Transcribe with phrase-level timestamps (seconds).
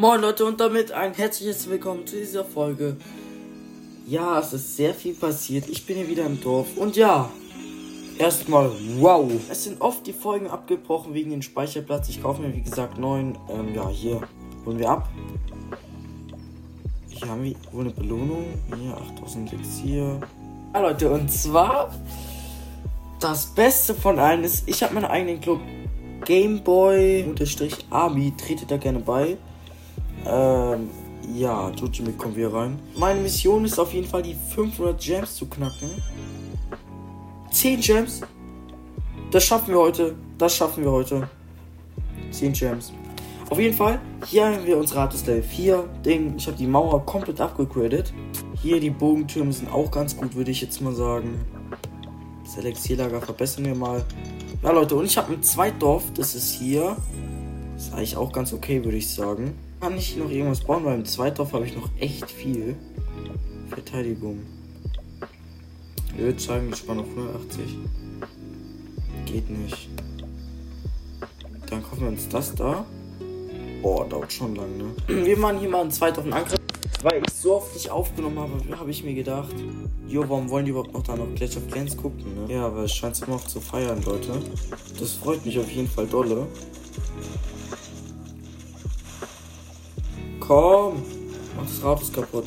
[0.00, 2.96] Moin Leute und damit ein herzliches Willkommen zu dieser Folge.
[4.06, 5.68] Ja, es ist sehr viel passiert.
[5.68, 7.28] Ich bin hier wieder im Dorf und ja,
[8.16, 9.28] erstmal wow.
[9.50, 12.08] Es sind oft die Folgen abgebrochen wegen dem Speicherplatz.
[12.10, 13.36] Ich kaufe mir wie gesagt neuen.
[13.50, 14.20] Ähm, ja, hier
[14.64, 15.08] holen wir ab.
[17.08, 18.44] Hier haben wir wohl eine Belohnung.
[18.80, 20.20] Hier 8000 Elixier.
[20.74, 21.92] Ja Leute, und zwar
[23.18, 25.58] das Beste von allen ist, ich habe meinen eigenen Club
[26.24, 27.26] Gameboy-Army.
[28.36, 29.36] Tretet da gerne bei.
[30.26, 30.88] Ähm,
[31.34, 32.78] ja, Jujimi kommen wir rein.
[32.96, 35.90] Meine Mission ist auf jeden Fall, die 500 Gems zu knacken.
[37.50, 38.20] 10 Gems.
[39.30, 40.14] Das schaffen wir heute.
[40.38, 41.28] Das schaffen wir heute.
[42.30, 42.92] 10 Gems.
[43.50, 46.34] Auf jeden Fall, hier haben wir unser Rad Level 4 Ding.
[46.36, 48.12] Ich habe die Mauer komplett abgegradet.
[48.60, 51.40] Hier die Bogentürme sind auch ganz gut, würde ich jetzt mal sagen.
[52.44, 54.04] Das Elixierlager verbessern wir mal.
[54.62, 56.04] Ja, Leute, und ich habe ein Zweitdorf.
[56.14, 56.96] Das ist hier.
[57.74, 59.54] Das ist eigentlich auch ganz okay, würde ich sagen.
[59.80, 62.76] Kann ich noch irgendwas bauen, weil im Zweitdorf habe ich noch echt viel.
[63.68, 64.40] Verteidigung.
[66.12, 67.78] Ich würde sagen, ich spare noch 180.
[69.24, 69.88] Geht nicht.
[71.70, 72.84] Dann kaufen wir uns das da.
[73.82, 74.86] Boah, dauert schon lang, ne?
[75.26, 76.58] Wir machen hier mal einen zweiten Angriff.
[77.02, 79.54] Weil ich so oft nicht aufgenommen habe, habe ich mir gedacht,
[80.08, 82.52] jo, warum wollen die überhaupt noch da noch Clash of Clans gucken, ne?
[82.52, 84.42] Ja, aber es scheint immer noch zu feiern, Leute.
[84.98, 86.48] Das freut mich auf jeden Fall dolle.
[90.48, 91.02] Komm!
[91.54, 92.46] Mach das Rathaus kaputt.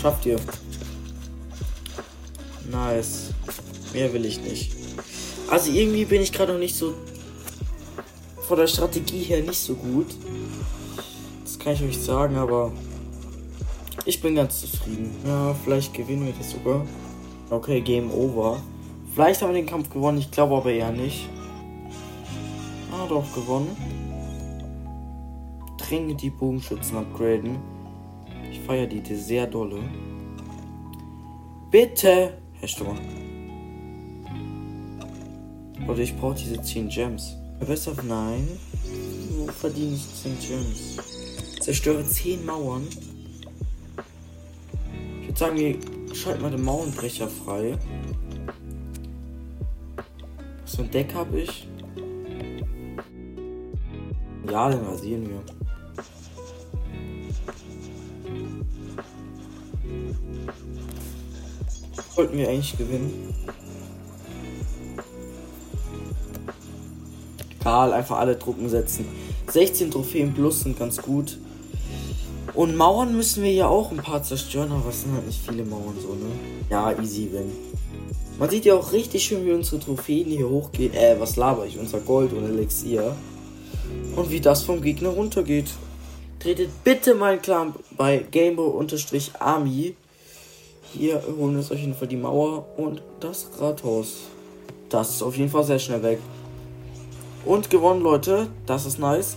[0.00, 0.36] Schafft ihr.
[2.70, 3.30] Nice.
[3.94, 4.72] Mehr will ich nicht.
[5.48, 6.92] Also irgendwie bin ich gerade noch nicht so
[8.46, 10.08] von der Strategie her nicht so gut.
[11.44, 12.72] Das kann ich euch sagen, aber
[14.04, 15.10] ich bin ganz zufrieden.
[15.26, 16.84] Ja, vielleicht gewinnen wir das sogar.
[17.48, 18.60] Okay, Game Over.
[19.14, 21.26] Vielleicht haben wir den Kampf gewonnen, ich glaube aber eher nicht.
[22.92, 23.74] Ah, doch, gewonnen.
[25.88, 27.58] Dringend die Bogenschützen upgraden.
[28.50, 29.80] Ich feiere die sehr dolle.
[31.70, 32.38] Bitte!
[32.54, 32.96] Herr Stummer.
[35.86, 37.36] Oder ich brauche diese 10 Gems.
[37.60, 38.48] Besser nein.
[39.36, 40.96] Wo verdiene ich 10 Gems?
[41.60, 42.86] Zerstöre 10 Mauern.
[45.20, 47.76] Ich würde sagen, wir schalten mal den Mauernbrecher frei.
[50.64, 51.68] So ein Deck habe ich.
[54.50, 55.63] Ja, den rasieren wir.
[62.14, 63.34] Wollten wir eigentlich gewinnen.
[67.60, 69.06] Egal, einfach alle Truppen setzen.
[69.48, 71.38] 16 Trophäen plus sind ganz gut.
[72.52, 75.64] Und Mauern müssen wir ja auch ein paar zerstören, aber es sind halt nicht viele
[75.64, 76.30] Mauern so, ne?
[76.70, 77.50] Ja, easy win.
[78.38, 80.92] Man sieht ja auch richtig schön, wie unsere Trophäen hier hochgehen.
[80.92, 81.78] Äh, was laber ich?
[81.78, 83.16] Unser Gold und Elixier.
[84.14, 85.70] Und wie das vom Gegner runtergeht.
[86.38, 89.94] Tretet bitte meinen Clan bei Gameboy-Army.
[90.96, 94.28] Hier holen wir uns auf jeden Fall die Mauer und das Rathaus.
[94.88, 96.20] Das ist auf jeden Fall sehr schnell weg.
[97.44, 98.46] Und gewonnen, Leute.
[98.64, 99.36] Das ist nice.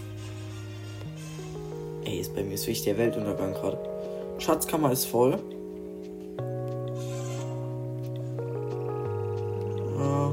[2.06, 3.80] Ey, ist bei mir ist wirklich der Weltuntergang gerade.
[4.38, 5.40] Schatzkammer ist voll.
[9.98, 10.32] Ja.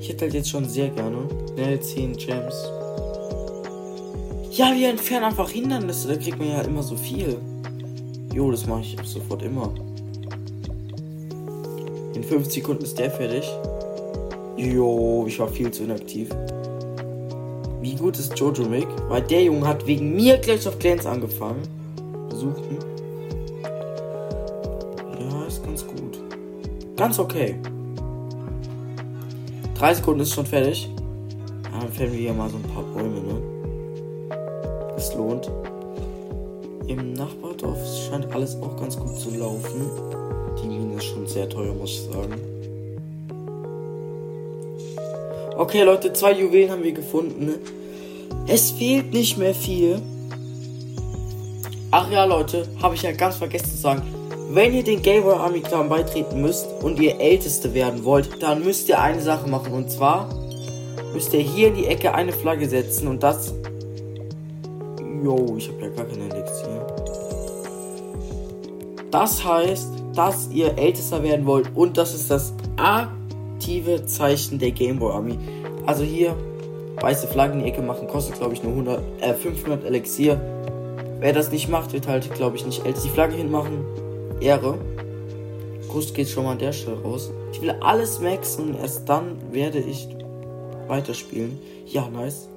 [0.00, 1.28] Ich hätte halt jetzt schon sehr gerne.
[1.52, 2.70] Schnell 10 Gems.
[4.52, 6.08] Ja, wir entfernen einfach Hindernisse.
[6.08, 7.38] Da kriegt man ja immer so viel.
[8.32, 9.74] Jo, das mache ich sofort immer.
[12.16, 13.46] In 5 Sekunden ist der fertig.
[14.56, 16.30] Jo, ich war viel zu inaktiv.
[17.82, 18.88] Wie gut ist Jojo Mick?
[19.10, 21.60] Weil der Junge hat wegen mir Clash of Clans angefangen.
[22.30, 22.78] Besuchen.
[25.20, 26.18] Ja, ist ganz gut.
[26.96, 27.56] Ganz okay.
[29.74, 30.90] Drei Sekunden ist schon fertig.
[31.64, 33.42] Dann fällen wir hier mal so ein paar Bäume, ne?
[34.96, 35.50] Es lohnt.
[36.86, 37.78] Im Nachbardorf
[38.08, 40.25] scheint alles auch ganz gut zu laufen.
[40.62, 42.34] Die Mine ist schon sehr teuer, muss ich sagen.
[45.56, 47.54] Okay, Leute, zwei Juwelen haben wir gefunden.
[48.46, 50.00] Es fehlt nicht mehr viel.
[51.90, 54.02] Ach ja, Leute, habe ich ja ganz vergessen zu sagen.
[54.50, 58.88] Wenn ihr den Gameboy Army Clan beitreten müsst und ihr Älteste werden wollt, dann müsst
[58.88, 59.72] ihr eine Sache machen.
[59.72, 60.28] Und zwar
[61.12, 63.54] müsst ihr hier in die Ecke eine Flagge setzen und das.
[65.24, 66.86] Jo, ich habe ja gar keine Elixier.
[69.10, 75.12] Das heißt, dass ihr Ältester werden wollt und das ist das aktive Zeichen der Gameboy
[75.12, 75.38] Army.
[75.86, 76.34] Also hier
[77.00, 80.40] weiße Flaggen in die Ecke machen, kostet glaube ich nur 100, äh, 500 Elixier.
[81.20, 83.00] Wer das nicht macht, wird halt glaube ich nicht älter.
[83.02, 83.84] Die Flagge hinmachen,
[84.40, 84.78] Ehre.
[85.88, 87.30] Gruß geht schon mal an der Stelle raus.
[87.52, 90.08] Ich will alles maxen und erst dann werde ich
[90.88, 91.58] weiterspielen.
[91.86, 92.48] Ja, nice.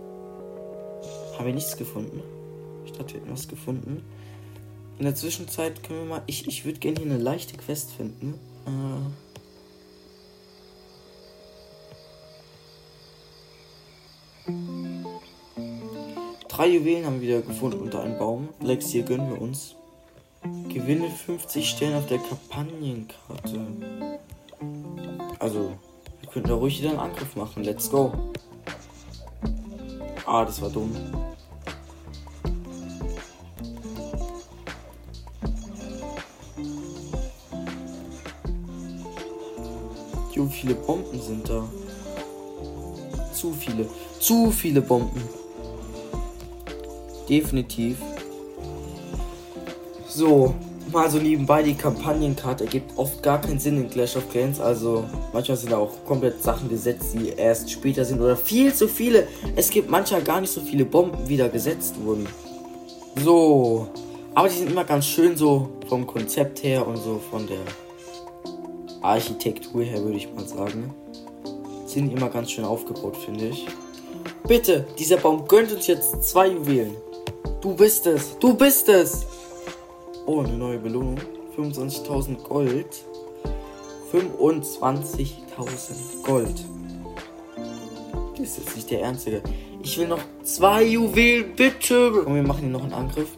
[1.38, 2.22] Haben wir nichts gefunden?
[3.00, 4.04] dachte, wir hätten was gefunden.
[5.00, 6.22] In der Zwischenzeit können wir mal.
[6.28, 8.34] Ich, ich würde gerne hier eine leichte Quest finden.
[8.68, 9.30] Äh.
[16.50, 18.50] Drei Juwelen haben wir wieder gefunden unter einem Baum.
[18.62, 19.76] Lex, hier gönnen wir uns.
[20.68, 23.68] Gewinne 50 Sterne auf der Kampagnenkarte.
[25.40, 25.72] Also,
[26.20, 27.64] wir könnten da ruhig wieder einen Angriff machen.
[27.64, 28.12] Let's go.
[30.26, 30.94] Ah, das war dumm.
[40.40, 41.68] Jo, viele Bomben sind da.
[43.34, 43.86] Zu viele.
[44.22, 45.22] Zu viele Bomben.
[47.28, 47.98] Definitiv.
[50.08, 50.54] So,
[50.94, 54.62] mal so nebenbei, die Kampagnenkarte ergibt oft gar keinen Sinn in Clash of Clans.
[54.62, 55.04] Also
[55.34, 59.28] manchmal sind da auch komplett Sachen gesetzt, die erst später sind oder viel zu viele.
[59.58, 62.28] Es gibt manchmal gar nicht so viele Bomben, wie da gesetzt wurden.
[63.22, 63.90] So,
[64.34, 67.58] aber die sind immer ganz schön so vom Konzept her und so von der
[69.02, 70.94] Architektur her, würde ich mal sagen.
[71.86, 73.66] Sind immer ganz schön aufgebaut, finde ich.
[74.48, 76.96] Bitte, dieser Baum gönnt uns jetzt zwei Juwelen.
[77.62, 79.26] Du bist es, du bist es.
[80.26, 81.18] Oh, eine neue Belohnung.
[81.58, 83.04] 25.000 Gold.
[84.12, 86.66] 25.000 Gold.
[88.38, 89.42] Das ist jetzt nicht der Ernste.
[89.84, 92.12] Ich will noch zwei Juwelen, bitte.
[92.12, 93.30] Und wir machen hier noch einen Angriff.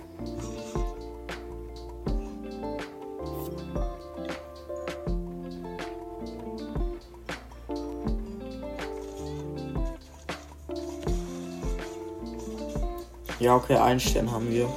[13.41, 14.69] Ja, okay, einen Stern haben wir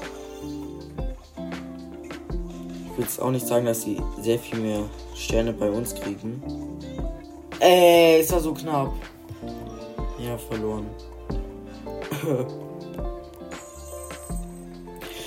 [2.97, 4.85] will jetzt auch nicht sagen, dass sie sehr viel mehr
[5.15, 6.43] Sterne bei uns kriegen.
[7.61, 8.93] Ey, ist ja so knapp.
[10.19, 10.87] Ja, verloren.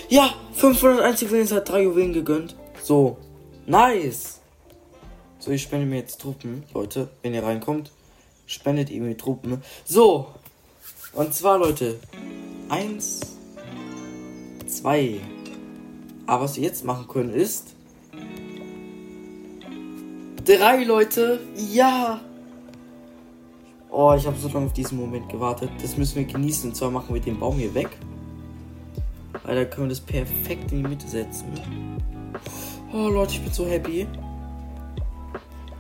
[0.10, 2.56] ja, 501 Juwelen hat drei Juwelen gegönnt.
[2.82, 3.18] So,
[3.66, 4.40] nice.
[5.40, 6.64] So, ich spende mir jetzt Truppen.
[6.74, 7.92] Leute, wenn ihr reinkommt,
[8.46, 9.62] spendet ihr mir Truppen.
[9.86, 10.28] So,
[11.14, 12.00] und zwar, Leute,
[12.70, 13.22] eins,
[14.88, 15.20] zwei.
[16.26, 17.76] Aber was wir jetzt machen können ist.
[20.46, 21.42] Drei Leute.
[21.74, 22.22] Ja.
[23.90, 25.70] Oh, ich habe so lange auf diesen Moment gewartet.
[25.82, 26.70] Das müssen wir genießen.
[26.70, 27.98] Und zwar machen wir den Baum hier weg.
[29.44, 31.46] Weil da können wir das perfekt in die Mitte setzen.
[32.94, 34.08] Oh Leute, ich bin so happy.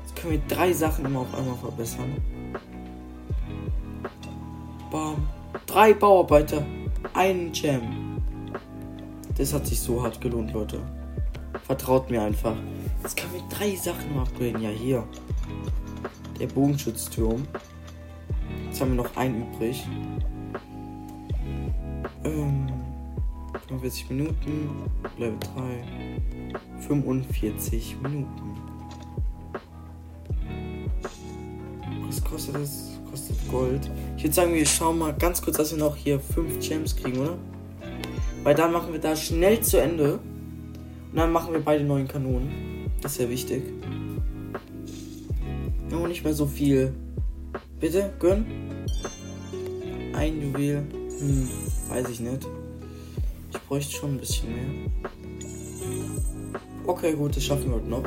[0.04, 2.14] Jetzt können wir drei Sachen immer auf einmal verbessern.
[4.92, 5.28] Bam.
[5.66, 6.66] Drei Bauarbeiter.
[7.14, 8.07] Einen Gem.
[9.38, 10.82] Das hat sich so hart gelohnt, Leute.
[11.66, 12.56] Vertraut mir einfach.
[13.04, 14.62] Jetzt können wir drei Sachen noch upgraden.
[14.62, 15.04] Ja, hier.
[16.40, 17.48] Der Bogenschutzturm.
[18.66, 19.86] Jetzt haben wir noch einen übrig.
[22.24, 22.68] Ähm,
[23.68, 24.70] 45 Minuten.
[25.20, 26.88] Level 3.
[26.88, 28.58] 45 Minuten.
[32.08, 32.92] Was kostet das?
[33.12, 33.92] Kostet Gold.
[34.18, 37.20] Ich würde sagen, wir schauen mal ganz kurz, dass wir noch hier 5 Gems kriegen,
[37.20, 37.38] oder?
[38.48, 40.20] Weil dann machen wir da schnell zu Ende.
[41.12, 42.90] Und dann machen wir beide neuen Kanonen.
[43.02, 43.62] Das ist ja wichtig.
[45.92, 46.94] Haben nicht mehr so viel.
[47.82, 48.46] Bitte, gönn.
[50.14, 50.88] Ein Juwel.
[51.20, 51.50] Hm,
[51.90, 52.48] weiß ich nicht.
[53.52, 54.92] Ich bräuchte schon ein bisschen mehr.
[56.86, 58.04] Okay, gut, das schaffen wir heute noch.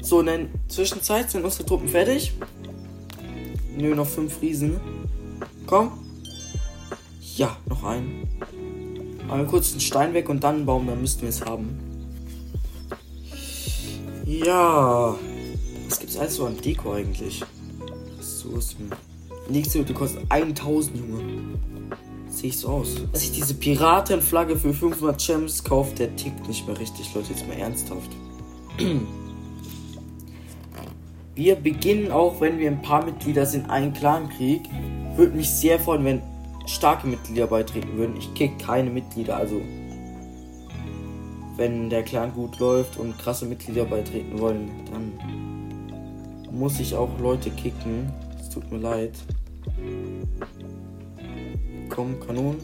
[0.00, 2.32] So, in der Zwischenzeit sind unsere Truppen fertig.
[3.76, 4.80] Nö, noch fünf Riesen.
[5.66, 5.92] Komm.
[7.36, 8.26] Ja, noch ein.
[9.28, 11.78] Aber kurz einen Stein weg und dann einen Baum, dann müssten wir es haben.
[14.24, 15.14] Ja.
[15.88, 17.42] Was gibt's alles so an Deko eigentlich?
[18.18, 18.90] Ressourcen.
[19.48, 21.20] Nächste Hütte kostet 1000, Junge.
[22.28, 22.96] Sehe ich so aus.
[23.12, 27.30] Dass ich diese Piratenflagge für 500 Gems kaufe, der tickt nicht mehr richtig, Leute.
[27.30, 28.10] Jetzt mal ernsthaft.
[31.34, 34.62] Wir beginnen auch, wenn wir ein paar Mitglieder sind, einen Clankrieg.
[35.16, 36.22] Würde mich sehr freuen, wenn
[36.66, 38.16] starke Mitglieder beitreten würden.
[38.16, 39.60] Ich kick keine Mitglieder, also
[41.56, 45.12] wenn der Clan gut läuft und krasse Mitglieder beitreten wollen, dann
[46.50, 48.12] muss ich auch Leute kicken.
[48.40, 49.12] Es tut mir leid.
[51.88, 52.58] Komm, Kanonen.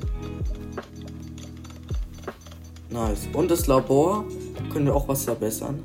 [2.91, 3.29] Nice.
[3.33, 4.25] Und das Labor
[4.73, 5.81] können wir auch was verbessern.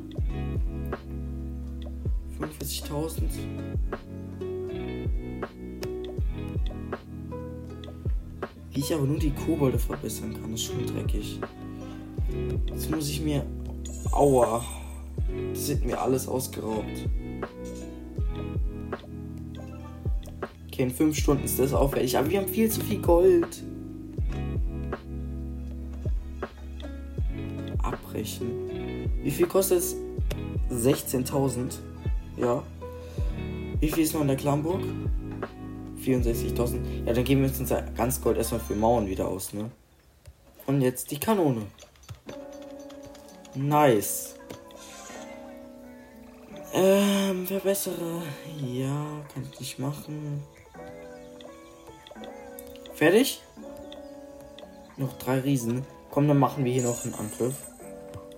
[2.39, 3.21] 45.000.
[8.85, 11.39] ich aber nur die Kobolde verbessern kann, ist schon dreckig.
[12.67, 13.45] Jetzt muss ich mir.
[14.11, 14.63] Aua.
[15.51, 17.09] Das sind mir alles ausgeraubt.
[20.67, 22.17] Okay, in 5 Stunden ist das aufwendig.
[22.17, 23.63] Aber wir haben viel zu viel Gold.
[28.15, 29.09] abbrechen.
[29.23, 29.95] Wie viel kostet es?
[30.71, 31.79] 16.000.
[32.37, 32.63] Ja.
[33.79, 34.81] Wie viel ist noch in der Klamburg?
[36.05, 37.05] 64.000.
[37.05, 39.71] Ja, dann geben wir uns unser ganz Gold erstmal für Mauern wieder aus, ne?
[40.67, 41.63] Und jetzt die Kanone.
[43.53, 44.35] Nice.
[46.73, 48.21] Ähm, verbessere.
[48.61, 50.43] Ja, kann ich nicht machen.
[52.93, 53.41] Fertig?
[54.97, 55.85] Noch drei Riesen.
[56.11, 57.55] Komm, dann machen wir hier noch einen Angriff.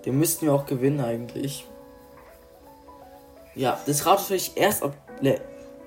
[0.04, 1.66] Den müssten wir auch gewinnen eigentlich.
[3.54, 4.96] Ja, das will ich erst ab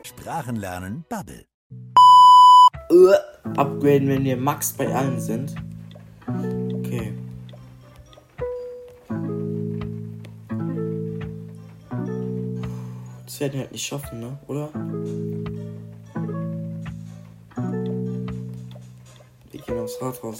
[0.04, 1.51] Sprachen lernen, Bubble.
[2.92, 3.14] Uh,
[3.56, 5.56] upgraden, wenn wir max bei allen sind.
[6.28, 7.14] Okay.
[13.26, 14.38] Das werden wir halt nicht schaffen, ne?
[14.48, 14.70] Oder?
[19.52, 20.40] Wir gehen aufs Rathaus.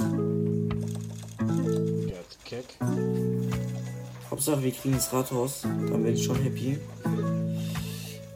[4.30, 5.62] Hauptsache, wir kriegen das Rathaus.
[5.62, 6.78] Dann bin ich schon happy.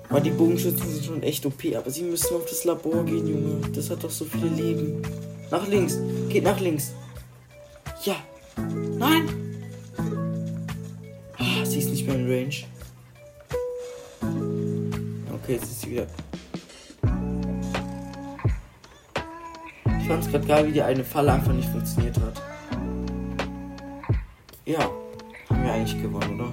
[0.10, 3.70] Weil die Bogenschützen sind schon echt OP, aber sie müssen auf das Labor gehen, Junge.
[3.74, 5.02] Das hat doch so viele Leben.
[5.52, 5.98] Nach links.
[6.30, 6.94] Geht nach links.
[8.04, 8.16] Ja.
[8.98, 9.30] Nein.
[11.38, 12.56] Ah, sie ist nicht mehr in Range.
[15.34, 16.08] Okay, jetzt ist sie wieder.
[20.00, 22.42] Ich fand's gerade geil, wie die eine Falle einfach nicht funktioniert hat.
[24.66, 24.80] Ja,
[25.50, 26.52] haben wir eigentlich gewonnen, oder?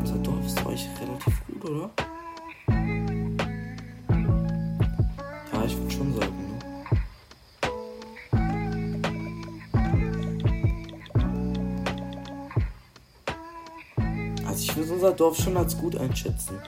[0.00, 1.90] Unser Dorf ist euch relativ gut, oder?
[5.52, 6.58] Ja, ich würde schon sagen, ne?
[14.46, 16.58] Also ich würde unser Dorf schon als gut einschätzen.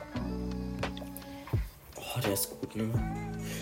[1.97, 2.91] Oh, der ist gut, ne?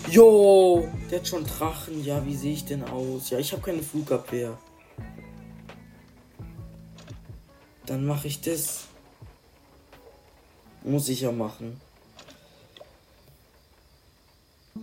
[0.09, 2.03] Jo, der hat schon Drachen.
[2.03, 3.29] Ja, wie sehe ich denn aus?
[3.29, 4.57] Ja, ich habe keine Flugabwehr.
[7.85, 8.88] Dann mache ich das.
[10.83, 11.79] Muss ich ja machen.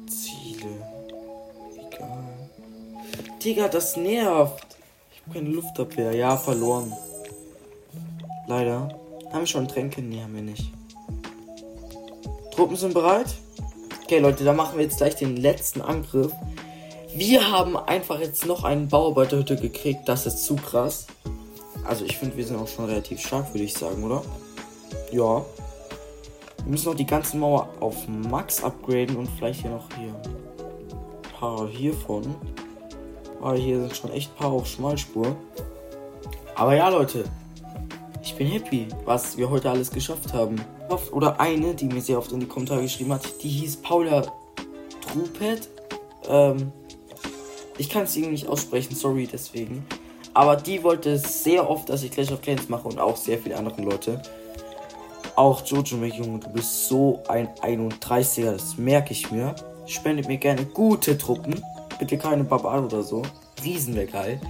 [0.09, 0.71] Ziele.
[1.75, 2.51] Egal.
[3.43, 4.67] Digga, das nervt.
[5.13, 6.13] Ich habe keine Luftabwehr.
[6.13, 6.93] Ja, verloren.
[8.47, 8.89] Leider.
[9.33, 10.03] Haben wir schon Tränke?
[10.03, 10.73] Nee, haben wir nicht.
[12.53, 13.35] Truppen sind bereit?
[14.05, 16.33] Okay, Leute, dann machen wir jetzt gleich den letzten Angriff.
[17.15, 20.09] Wir haben einfach jetzt noch einen Bauarbeiterhütte gekriegt.
[20.09, 21.07] Das ist zu krass.
[21.85, 24.23] Also ich finde, wir sind auch schon relativ stark, würde ich sagen, oder?
[25.11, 25.45] Ja.
[26.67, 31.39] Wir müssen noch die ganze Mauer auf Max upgraden und vielleicht hier noch hier ein
[31.39, 32.35] paar hiervon.
[33.41, 35.37] Aber hier sind schon echt ein paar auf Schmalspur.
[36.57, 37.23] Aber ja, Leute.
[38.21, 40.61] Ich bin happy, was wir heute alles geschafft haben.
[41.13, 44.23] Oder eine, die mir sehr oft in die Kommentare geschrieben hat, die hieß Paula
[45.03, 45.69] Trupet.
[46.29, 46.73] Ähm,
[47.79, 49.87] ich kann es irgendwie nicht aussprechen, sorry deswegen.
[50.35, 53.57] Aber die wollte sehr oft, dass ich Clash of Clans mache und auch sehr viele
[53.57, 54.21] andere Leute.
[55.37, 59.55] Auch Jojo Mac, Junge, du bist so ein 31er, das merke ich mir.
[59.87, 61.63] Spendet mir gerne gute Truppen.
[61.99, 63.23] Bitte keine Barbaren oder so.
[63.63, 64.41] Riesen wäre geil.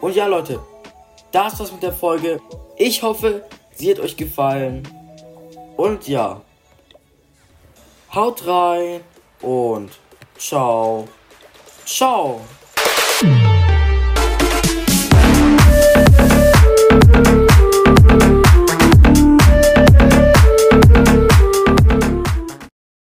[0.00, 0.60] Und ja, Leute,
[1.32, 2.40] das war's mit der Folge.
[2.76, 4.86] Ich hoffe, sie hat euch gefallen.
[5.76, 6.40] Und ja,
[8.14, 9.00] haut rein
[9.42, 9.90] und
[10.38, 11.08] ciao.
[11.84, 12.40] Ciao.